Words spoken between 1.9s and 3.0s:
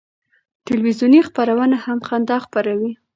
خندا خپروي.